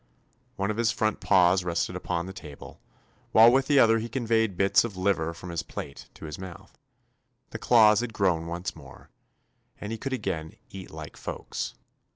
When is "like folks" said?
10.89-11.75